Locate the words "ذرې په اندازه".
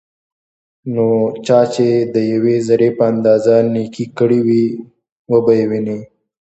2.67-3.55